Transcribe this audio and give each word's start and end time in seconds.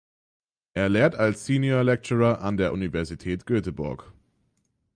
Er 0.73 0.89
lehrt 0.89 1.13
als 1.13 1.45
Senior 1.45 1.83
Lecturer 1.83 2.41
an 2.41 2.57
der 2.57 2.73
Universität 2.73 3.45
Göteborg. 3.45 4.11